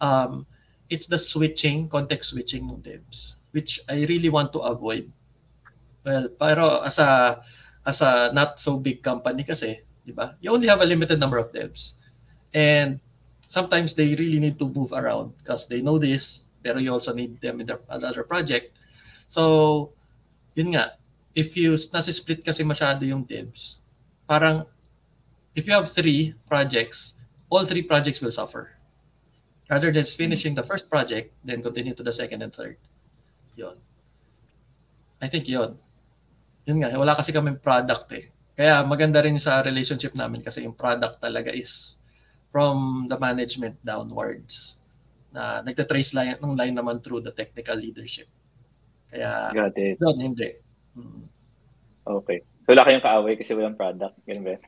[0.00, 0.46] um
[0.88, 5.10] it's the switching context switching ng devs which I really want to avoid.
[6.04, 7.42] Well pero as a
[7.86, 10.38] as a not so big company kasi di ba?
[10.38, 11.98] You only have a limited number of devs.
[12.54, 13.02] And
[13.46, 17.38] sometimes they really need to move around because they know this pero you also need
[17.40, 18.74] them in their another project
[19.30, 19.90] so
[20.58, 20.98] yun nga
[21.36, 23.82] if you nasa split kasi masyado yung devs
[24.26, 24.66] parang
[25.56, 27.16] if you have three projects,
[27.48, 28.76] all three projects will suffer.
[29.72, 32.76] Rather than finishing the first project, then continue to the second and third.
[33.56, 33.74] Yun.
[35.18, 35.74] I think yun.
[36.68, 38.30] Yun nga, wala kasi kami product eh.
[38.54, 41.98] Kaya maganda rin sa relationship namin kasi yung product talaga is
[42.56, 44.80] from the management downwards
[45.28, 48.24] na nagtatrace line, ng line naman through the technical leadership.
[49.12, 50.00] Kaya Got it.
[50.00, 50.56] doon, hindi.
[50.96, 51.28] Mm.
[52.24, 52.40] Okay.
[52.64, 54.16] So wala kayong kaaway kasi walang product.
[54.24, 54.56] Ganun ba?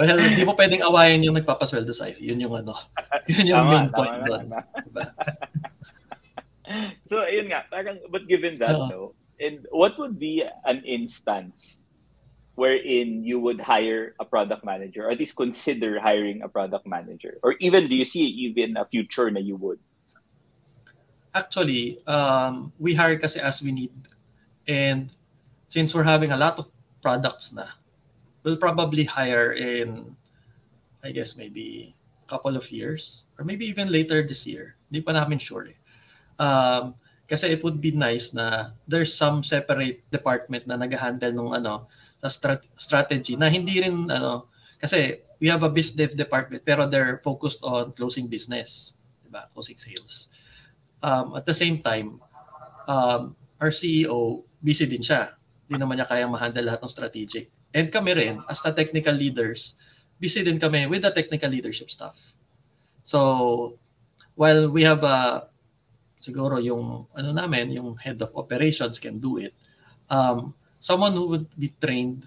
[0.00, 2.16] Well, hindi mo pwedeng awayin yung nagpapasweldo sa'yo.
[2.18, 2.72] Yun yung ano.
[3.30, 4.46] Yun yung Tama, main tama point na, doon.
[4.88, 5.04] Diba?
[7.04, 8.88] So ayun nga, parang but given that Oo.
[8.88, 9.00] no,
[9.42, 11.79] and what would be an instance
[12.60, 17.40] wherein you would hire a product manager or at least consider hiring a product manager
[17.40, 19.80] or even do you see even a future na you would?
[21.32, 23.96] Actually, um, we hire kasi as we need.
[24.68, 25.08] And
[25.72, 26.68] since we're having a lot of
[27.00, 27.64] products na,
[28.44, 30.12] we'll probably hire in,
[31.00, 34.76] I guess, maybe a couple of years or maybe even later this year.
[34.92, 35.78] Hindi pa namin sure eh.
[36.36, 36.92] Um,
[37.24, 41.88] kasi it would be nice na there's some separate department na nag-handle nung ano,
[42.20, 46.84] sa strat- strategy na hindi rin ano, kasi we have a biz dev department pero
[46.84, 49.48] they're focused on closing business, 'di ba?
[49.52, 50.28] Closing sales.
[51.00, 52.20] Um, at the same time,
[52.84, 55.32] um, our CEO busy din siya.
[55.64, 57.48] Hindi naman niya kayang ma-handle lahat ng strategic.
[57.72, 59.80] And kami rin, as the technical leaders,
[60.20, 62.36] busy din kami with the technical leadership stuff.
[63.00, 63.78] So,
[64.36, 65.48] while we have a
[66.20, 69.56] siguro yung ano namin, yung head of operations can do it.
[70.12, 72.26] Um, someone who would be trained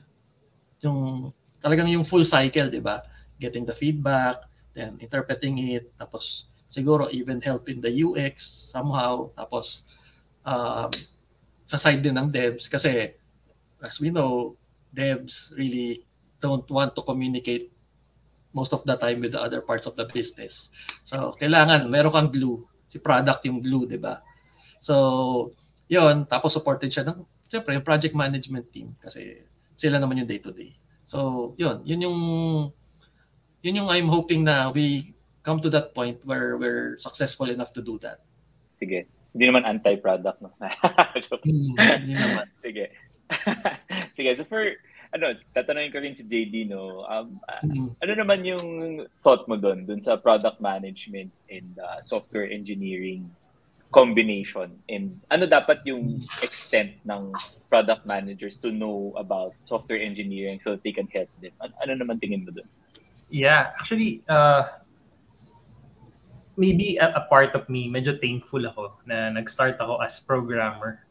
[0.79, 3.03] yung talagang yung full cycle, 'di ba?
[3.41, 4.45] Getting the feedback,
[4.77, 9.89] then interpreting it, tapos siguro even help in the UX somehow, tapos
[10.45, 10.89] um,
[11.67, 13.11] sa side din ng devs kasi
[13.83, 14.55] as we know,
[14.95, 16.05] devs really
[16.39, 17.73] don't want to communicate
[18.53, 20.69] most of the time with the other parts of the business.
[21.03, 24.21] So, kailangan meron kang glue si product yung glue, di ba?
[24.77, 25.49] So,
[25.89, 29.45] yon tapos supported siya ng, syempre, yung project management team kasi
[29.77, 30.73] sila naman yung day-to-day.
[31.05, 32.19] So, yun, yun yung,
[33.61, 35.13] yun yung I'm hoping na we
[35.45, 38.25] come to that point where we're successful enough to do that.
[38.81, 39.05] Sige.
[39.37, 40.49] Hindi naman anti-product, no?
[41.45, 42.49] hmm, hindi naman.
[42.65, 42.89] Sige.
[44.17, 44.61] Sige, so for,
[45.13, 47.05] ano, tatanungin ko rin si JD, no?
[47.05, 47.87] Um, mm-hmm.
[48.01, 48.65] Ano naman yung
[49.21, 53.29] thought mo doon, doon sa product management and uh, software engineering
[53.93, 54.73] combination?
[54.89, 57.31] And ano dapat yung extent ng
[57.69, 61.53] product managers to know about software engineering so they can help them?
[61.61, 62.67] Ano, ano naman tingin mo doon?
[63.29, 64.81] Yeah, actually, uh,
[66.57, 71.05] maybe a, a part of me, medyo thankful ako na nag-start ako as programmer.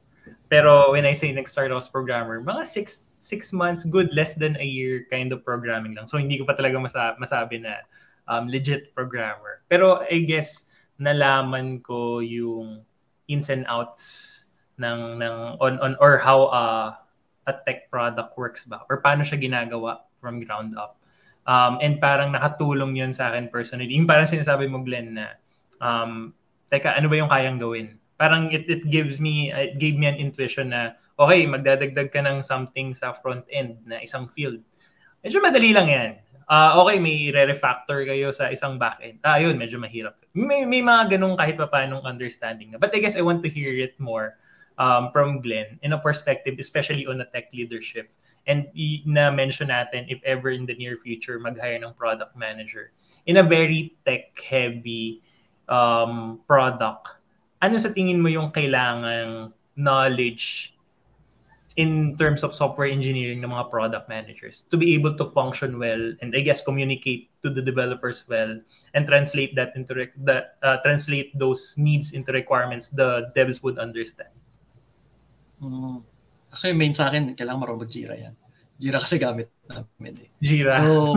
[0.51, 4.59] Pero when I say nag-start ako as programmer, mga six, six months, good, less than
[4.59, 6.07] a year kind of programming lang.
[6.07, 7.83] So hindi ko pa talaga masa- masabi na
[8.31, 9.63] um, legit programmer.
[9.67, 10.72] Pero I guess
[11.03, 12.87] nalaman ko yung
[13.27, 14.47] ins and outs
[14.79, 16.95] ng ng on on or how uh,
[17.51, 21.03] a tech product works ba or paano siya ginagawa from ground up.
[21.43, 23.91] Um, and parang nakatulong yun sa akin personally.
[23.91, 25.35] Yung parang sinasabi mo, Glenn, na,
[25.83, 26.31] um,
[26.71, 27.99] teka, ano ba yung kayang gawin?
[28.15, 32.47] Parang it, it gives me, it gave me an intuition na, okay, magdadagdag ka ng
[32.47, 34.63] something sa front end na isang field.
[35.27, 36.11] Medyo madali lang yan.
[36.49, 39.19] Uh, okay, may re-refactor kayo sa isang backend.
[39.23, 40.19] Ah, yun, medyo mahirap.
[40.35, 42.79] May, may mga ganung kahit pa paanong understanding na.
[42.79, 44.39] But I guess I want to hear it more
[44.79, 48.11] um, from Glenn in a perspective, especially on a tech leadership
[48.47, 48.67] and
[49.07, 52.91] na-mention natin if ever in the near future mag-hire ng product manager
[53.27, 55.23] in a very tech-heavy
[55.71, 57.23] um, product,
[57.63, 60.75] ano sa tingin mo yung kailangan knowledge
[61.77, 66.13] in terms of software engineering ng mga product managers to be able to function well
[66.21, 68.61] and I guess communicate to the developers well
[68.93, 73.79] and translate that into re- the, uh, translate those needs into requirements the devs would
[73.81, 74.37] understand.
[75.63, 76.05] Mm.
[76.53, 78.35] Kasi main sa akin, kailangan marunong mag-Jira yan.
[78.77, 80.31] Jira kasi gamit namin eh.
[80.45, 80.77] Jira.
[80.77, 81.17] So,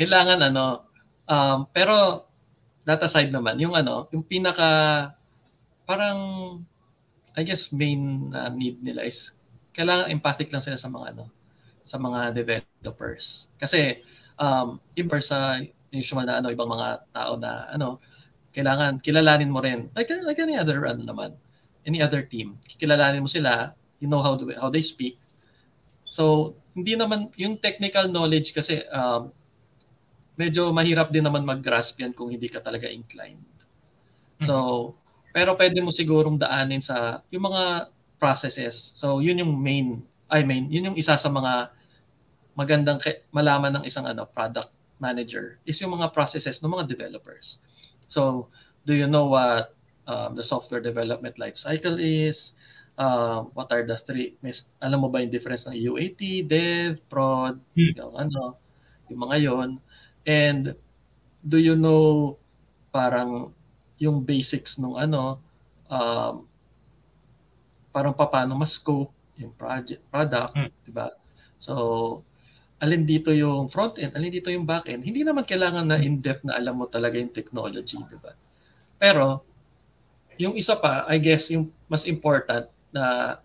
[0.00, 0.88] kailangan ano,
[1.28, 2.24] um, pero
[2.88, 5.12] that aside naman, yung ano, yung pinaka,
[5.84, 6.18] parang,
[7.36, 9.36] I guess main uh, need nila is,
[9.76, 11.28] kailangan empathic lang sila sa mga ano,
[11.84, 13.52] sa mga developers.
[13.60, 14.00] Kasi,
[14.40, 15.60] um, iba sa
[15.92, 18.00] usual na ano, ibang mga tao na ano,
[18.56, 19.92] kailangan kilalanin mo rin.
[19.92, 21.36] Like, like any other ano naman,
[21.84, 22.56] any other team.
[22.64, 25.20] Kilalanin mo sila, you know how, to, how they speak.
[26.08, 29.28] So, hindi naman, yung technical knowledge kasi, um,
[30.40, 33.44] medyo mahirap din naman mag-grasp yan kung hindi ka talaga inclined.
[34.40, 34.96] So.
[35.36, 38.96] Pero pwede mo sigurong daanin sa yung mga processes.
[38.96, 40.00] So, yun yung main,
[40.32, 41.68] I mean, yun yung isa sa mga
[42.56, 42.96] magandang
[43.28, 47.60] malaman ng isang ano product manager is yung mga processes ng mga developers.
[48.08, 48.48] So,
[48.88, 49.76] do you know what
[50.08, 52.56] um, the software development life cycle is?
[52.98, 57.60] uh, what are the three, may, alam mo ba yung difference ng UAT, Dev, Prod,
[57.76, 57.92] hmm.
[57.96, 58.56] yung ano,
[59.12, 59.70] yung mga yon
[60.26, 60.74] And
[61.46, 62.34] do you know
[62.90, 63.54] parang
[63.96, 65.40] yung basics nung ano,
[65.88, 66.44] um,
[67.92, 70.70] parang paano mas-scope yung project, product, hmm.
[70.84, 71.12] di ba?
[71.56, 72.20] So,
[72.80, 75.04] alin dito yung front end, alin dito yung back end.
[75.04, 78.36] Hindi naman kailangan na in-depth na alam mo talaga yung technology, di ba?
[79.00, 79.44] Pero,
[80.36, 83.36] yung isa pa, I guess, yung mas important, na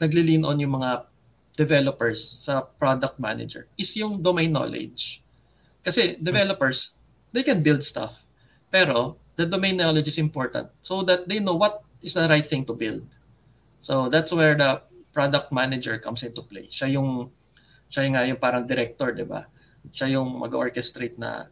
[0.00, 1.08] nagli-lean on yung mga
[1.54, 5.22] developers sa product manager is yung domain knowledge.
[5.84, 6.98] Kasi developers,
[7.30, 8.24] they can build stuff.
[8.68, 12.64] Pero the domain knowledge is important so that they know what is the right thing
[12.64, 13.02] to build.
[13.80, 16.66] So that's where the product manager comes into play.
[16.66, 17.30] Siya yung
[17.88, 19.46] siya yung, yung parang director, 'di ba?
[19.92, 21.46] Siya yung mag-orchestrate na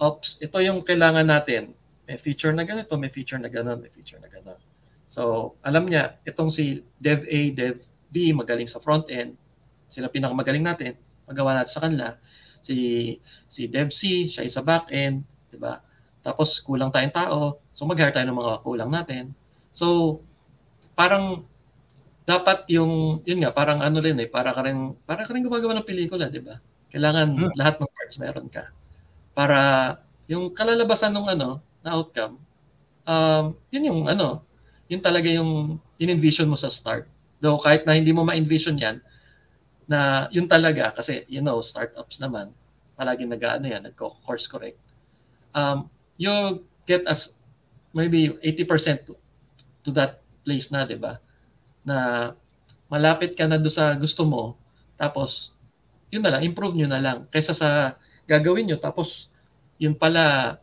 [0.00, 1.72] ops, ito yung kailangan natin.
[2.06, 4.60] May feature na ganito, may feature na ganun, may feature na ganun.
[5.06, 7.78] So, alam niya, itong si Dev A, Dev
[8.10, 9.38] B, magaling sa front end.
[9.86, 10.98] Sila pinakamagaling natin.
[11.26, 12.18] Magawa natin sa kanila.
[12.62, 15.22] Si, si Dev C, siya isa back end.
[15.46, 15.78] Diba?
[16.26, 17.62] Tapos, kulang tayong tao.
[17.70, 19.30] So, mag-hire tayo ng mga kulang natin.
[19.70, 20.18] So,
[20.98, 21.46] parang
[22.26, 25.78] dapat yung, yun nga, parang ano rin eh, para ka rin, para ka rin gumagawa
[25.78, 26.58] ng pelikula, di ba?
[26.90, 27.54] Kailangan hmm.
[27.54, 28.74] lahat ng parts meron ka.
[29.30, 29.58] Para
[30.26, 32.42] yung kalalabasan ng ano, na outcome,
[33.06, 34.42] um, yun yung ano,
[34.90, 37.06] yun talaga yung in-envision mo sa start.
[37.38, 38.98] Though kahit na hindi mo ma-envision yan,
[39.86, 42.50] na yun talaga, kasi you know, startups naman,
[42.98, 44.82] palagi nag-ano yan, nagko-course correct.
[45.54, 45.86] Um,
[46.16, 47.36] you get as
[47.96, 49.16] maybe 80% to,
[49.84, 51.16] to that place na, di ba?
[51.84, 52.30] Na
[52.92, 54.54] malapit ka na do sa gusto mo,
[55.00, 55.56] tapos
[56.12, 57.18] yun na lang, improve nyo na lang.
[57.32, 57.68] Kaysa sa
[58.28, 59.32] gagawin nyo, tapos
[59.80, 60.56] yun pala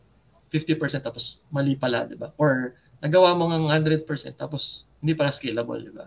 [0.50, 2.30] 50% tapos mali pala, di ba?
[2.38, 4.06] Or nagawa mo ng 100%
[4.38, 6.06] tapos hindi pala scalable, di ba?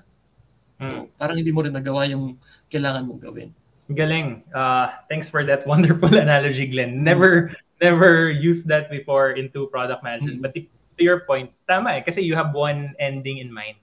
[0.78, 1.06] So, mm.
[1.18, 2.38] parang hindi mo rin nagawa yung
[2.72, 3.50] kailangan mong gawin.
[3.92, 4.44] Galing.
[4.52, 7.04] Uh, thanks for that wonderful analogy, Glenn.
[7.04, 10.40] Never never used that before into product management.
[10.40, 10.44] Mm.
[10.44, 12.02] But to your point, tama eh.
[12.02, 13.78] Kasi you have one ending in mind.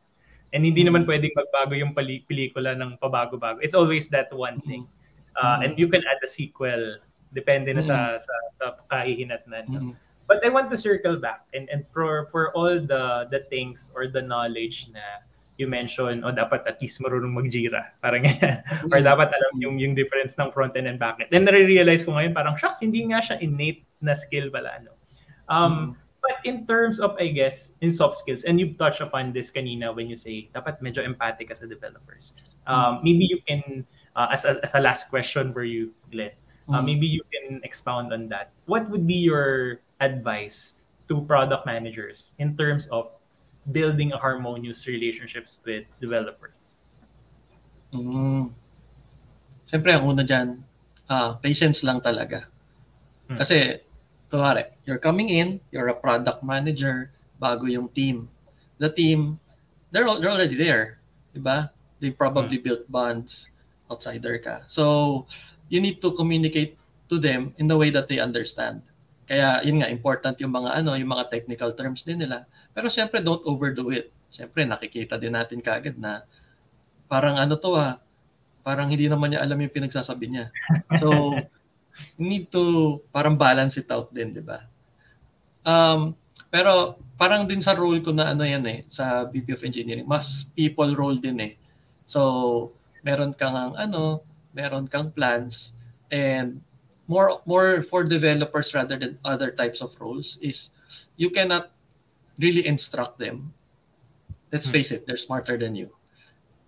[0.55, 3.59] And hindi naman pwedeng magbago yung pali- pelikula ng pabago-bago.
[3.59, 4.87] It's always that one thing.
[5.35, 7.03] Uh, And you can add a sequel.
[7.35, 9.67] Depende na sa, sa, sa kahihinatnan.
[9.67, 9.81] No?
[9.91, 9.95] Mm.
[10.27, 14.09] But I want to circle back and and for for all the the things or
[14.09, 15.21] the knowledge na
[15.59, 17.95] you mentioned, o dapat at least marunong mag-Jira.
[18.03, 18.59] Parang yan.
[18.91, 21.31] or dapat alam yung yung difference ng front end and back end.
[21.31, 24.91] Then nare-realize ko ngayon parang shucks, hindi nga siya innate na skill pala ano.
[25.47, 29.53] Um but in terms of I guess in soft skills and you touched upon this
[29.53, 32.35] kanina when you say dapat medyo empathic ka sa developers.
[32.67, 33.87] Um maybe you can
[34.19, 36.35] uh, as a, as a last question for you, Glenn.
[36.65, 36.97] Uh, Mm.
[36.97, 38.57] maybe you can expound on that.
[38.65, 40.81] What would be your advice
[41.13, 43.14] to product managers in terms of
[43.71, 46.77] building a harmonious relationships with developers?
[47.95, 48.51] Mm.
[49.65, 50.61] Siyempre, ang una dyan,
[51.09, 52.47] ah, patience lang talaga.
[53.29, 53.41] Hmm.
[53.41, 53.81] Kasi,
[54.29, 58.29] kunwari, you're coming in, you're a product manager, bago yung team.
[58.79, 59.41] The team,
[59.91, 61.01] they're, al- they're already there.
[61.33, 61.71] Diba?
[62.01, 63.51] They probably built bonds,
[63.91, 64.69] outsider ka.
[64.69, 65.27] So,
[65.73, 66.77] you need to communicate
[67.09, 68.83] to them in the way that they understand.
[69.25, 72.45] Kaya, yun nga, important yung mga ano, yung mga technical terms din nila.
[72.75, 74.11] Pero syempre, don't overdo it.
[74.29, 76.27] Syempre, nakikita din natin kagad na
[77.07, 78.03] parang ano to ah,
[78.67, 80.47] parang hindi naman niya alam yung pinagsasabi niya.
[80.99, 81.39] So,
[82.19, 84.67] need to parang balance it out din, di ba?
[85.63, 86.19] Um,
[86.51, 90.51] pero parang din sa role ko na ano yan eh, sa VP of Engineering, mas
[90.59, 91.53] people role din eh.
[92.05, 92.75] So,
[93.07, 95.75] meron kang ang ano, meron kang plans
[96.11, 96.59] and
[97.11, 100.73] more more for developers rather than other types of roles is
[101.21, 101.74] you cannot
[102.39, 103.53] really instruct them.
[104.51, 104.75] Let's Hmm.
[104.79, 105.91] face it, they're smarter than you.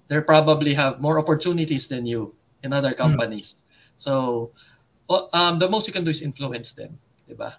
[0.07, 3.66] They probably have more opportunities than you in other companies.
[3.96, 4.50] So,
[5.11, 7.59] um, the most you can do is influence them, 'di ba?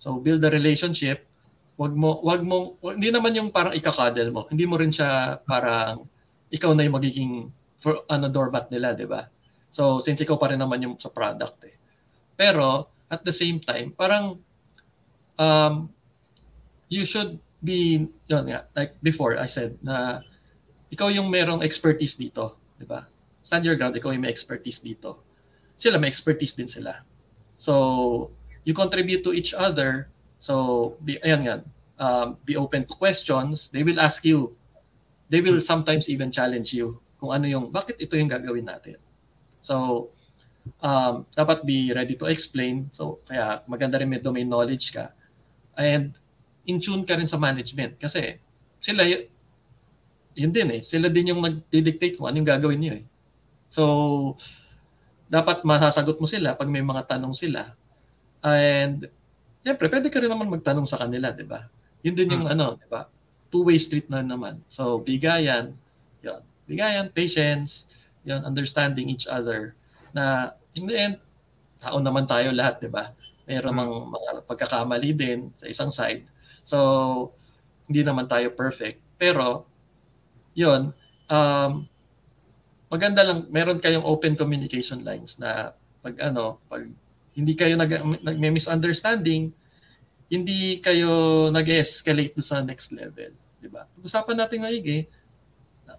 [0.00, 1.24] So, build a relationship.
[1.76, 4.44] Wag mo wag mo wag- hindi naman yung parang ikakadel mo.
[4.48, 6.04] Hindi mo rin siya parang
[6.52, 7.32] ikaw na yung magiging
[7.80, 9.28] for, ano doormat nila, 'di ba?
[9.72, 11.76] So, since ikaw pa rin naman yung sa product eh.
[12.36, 14.40] Pero at the same time, parang
[15.36, 15.88] um
[16.92, 20.20] you should be yun nga, like before I said na
[20.92, 23.08] ikaw yung merong expertise dito, 'di ba?
[23.40, 25.24] Stand your ground, ikaw yung may expertise dito.
[25.80, 27.00] Sila may expertise din sila.
[27.56, 28.30] So,
[28.62, 30.12] you contribute to each other.
[30.38, 31.56] So, be, ayan nga,
[31.98, 33.66] um, be open to questions.
[33.70, 34.54] They will ask you.
[35.26, 39.00] They will sometimes even challenge you kung ano yung, bakit ito yung gagawin natin.
[39.58, 40.10] So,
[40.82, 42.90] um, dapat be ready to explain.
[42.94, 45.10] So, kaya maganda rin may domain knowledge ka.
[45.74, 46.14] And
[46.66, 47.98] in tune ka rin sa management.
[47.98, 48.38] Kasi
[48.78, 49.28] sila, y-
[50.36, 50.80] yun din eh.
[50.80, 53.04] Sila din yung nag-dictate kung ano yung gagawin niyo eh.
[53.68, 53.82] So,
[55.32, 57.72] dapat masasagot mo sila pag may mga tanong sila.
[58.44, 59.08] And,
[59.64, 61.68] syempre, pwede ka rin naman magtanong sa kanila, di ba?
[62.04, 63.08] Yun din yung ano, di ba?
[63.48, 64.60] Two-way street na naman.
[64.68, 65.72] So, bigayan,
[66.20, 66.42] yun.
[66.68, 67.88] Bigayan, patience,
[68.26, 69.72] yun, understanding each other.
[70.12, 71.16] Na, in the end,
[71.80, 73.12] tao naman tayo lahat, di ba?
[73.48, 76.24] Mayroon mga, mga pagkakamali din sa isang side.
[76.62, 76.78] So,
[77.86, 79.02] hindi naman tayo perfect.
[79.18, 79.66] Pero,
[80.54, 80.94] yun,
[81.28, 81.72] um,
[82.92, 85.72] maganda lang, meron kayong open communication lines na
[86.04, 86.84] pag ano, pag
[87.32, 87.88] hindi kayo nag,
[88.36, 89.48] may misunderstanding,
[90.28, 93.88] hindi kayo nag-escalate sa next level, di ba?
[94.04, 95.08] Usapan natin maigi.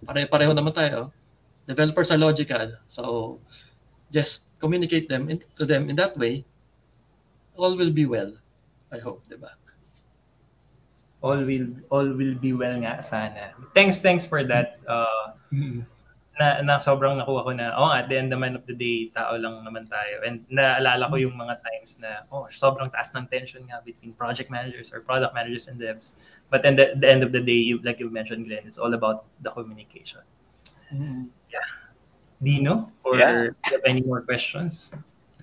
[0.06, 1.10] Pare-pareho naman tayo.
[1.66, 2.78] Developers are logical.
[2.86, 3.02] So
[4.14, 6.46] just communicate them in, to them in that way.
[7.58, 8.34] All will be well.
[8.94, 9.54] I hope, di ba?
[11.24, 13.56] All will all will be well nga sana.
[13.72, 14.76] Thanks thanks for that.
[14.84, 15.32] Uh,
[16.36, 19.32] na, na sobrang nakuha ko na, oh, at the end naman of the day, tao
[19.38, 20.20] lang naman tayo.
[20.26, 24.50] And naalala ko yung mga times na, oh, sobrang taas ng tension nga between project
[24.50, 26.18] managers or product managers and devs.
[26.50, 28.92] But then the, the end of the day, you, like you mentioned, Glenn, it's all
[28.92, 30.26] about the communication.
[30.92, 31.30] Mm.
[32.42, 33.32] Dino, or Yeah.
[33.32, 34.92] do you have any more questions?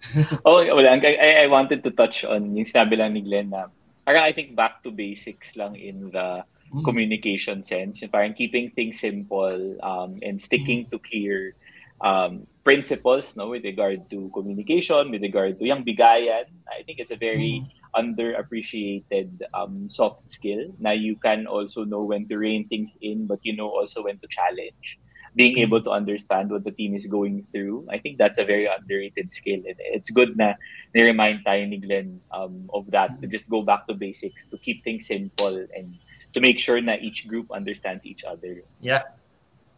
[0.45, 0.97] Oh, wala.
[0.97, 3.69] I, I- I wanted to touch on yung sinabi lang ni Glenn na
[4.11, 6.83] parang I think back to basics lang in the Mm.
[6.87, 8.03] communication sense.
[8.11, 11.55] Parang keeping things simple um, and sticking to clear
[11.99, 16.47] um, principles no, with regard to communication, with regard to yung bigayan.
[16.71, 17.63] I think it's a very
[17.95, 23.43] underappreciated um, soft skill na you can also know when to rein things in, but
[23.43, 25.00] you know also when to challenge.
[25.31, 25.63] Being Mm.
[25.63, 29.31] able to understand what the team is going through, I think that's a very underrated
[29.31, 29.63] skill.
[29.63, 30.59] And it's good na
[30.91, 34.83] ni-remind tayo ni Glenn um, of that, to just go back to basics, to keep
[34.83, 35.95] things simple and
[36.35, 38.63] to make sure that each group understands each other.
[38.83, 39.03] Yeah.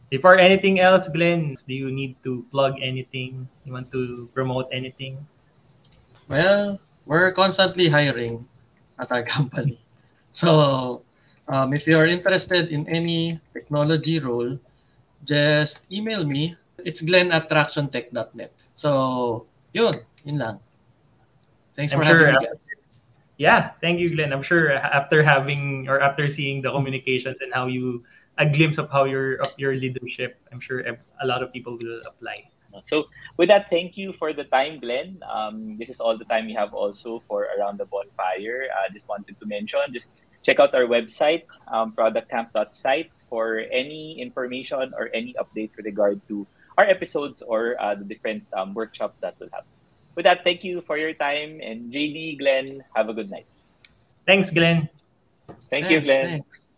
[0.09, 3.45] Before anything else, Glenn, do you need to plug anything?
[3.65, 5.21] You want to promote anything?
[6.29, 8.45] Well, we're constantly hiring
[8.97, 9.81] at our company.
[10.29, 11.01] So
[11.47, 14.57] um, if you're interested in any technology role,
[15.23, 16.55] just email me.
[16.83, 18.51] It's glenn at tractiontech.net.
[18.73, 20.59] So, yun, yun lang.
[21.75, 22.67] Thanks I'm for sure, having me, uh, guys.
[23.37, 24.31] Yeah, thank you, Glenn.
[24.31, 28.03] I'm sure after having or after seeing the communications and how you
[28.37, 32.01] a glimpse of how your of your leadership, I'm sure a lot of people will
[32.05, 32.49] apply.
[32.85, 33.05] So
[33.37, 35.21] with that, thank you for the time, Glenn.
[35.29, 38.65] Um, this is all the time we have also for Around the Bonfire.
[38.73, 40.09] I uh, just wanted to mention, just
[40.43, 46.45] check out our website, um, productcamp.site for any information or any updates with regard to
[46.77, 49.63] our episodes or uh, the different um, workshops that we'll have.
[50.15, 51.59] With that, thank you for your time.
[51.63, 53.47] And JD, Glenn, have a good night.
[54.25, 54.89] Thanks, Glenn.
[55.47, 56.29] Thank Thanks, you, Glenn.
[56.43, 56.69] Thanks.